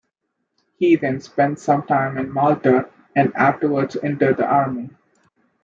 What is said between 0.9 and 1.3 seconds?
then